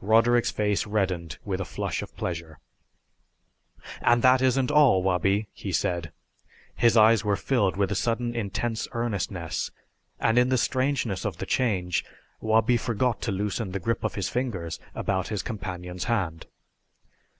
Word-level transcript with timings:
Roderick's 0.00 0.50
face 0.50 0.86
reddened 0.86 1.36
with 1.44 1.60
a 1.60 1.66
flush 1.66 2.00
of 2.00 2.16
pleasure. 2.16 2.60
"And 4.00 4.22
that 4.22 4.40
isn't 4.40 4.70
all, 4.70 5.02
Wabi," 5.02 5.48
he 5.52 5.70
said. 5.70 6.12
His 6.74 6.96
eyes 6.96 7.26
were 7.26 7.36
filled 7.36 7.76
with 7.76 7.92
a 7.92 7.94
sudden 7.94 8.34
intense 8.34 8.88
earnestness, 8.92 9.70
and 10.18 10.38
in 10.38 10.48
the 10.48 10.56
strangeness 10.56 11.26
of 11.26 11.36
the 11.36 11.44
change 11.44 12.06
Wabi 12.40 12.78
forgot 12.78 13.20
to 13.20 13.32
loosen 13.32 13.72
the 13.72 13.78
grip 13.78 14.02
of 14.02 14.14
his 14.14 14.30
fingers 14.30 14.80
about 14.94 15.28
his 15.28 15.42
companion's 15.42 16.04
hand. 16.04 16.46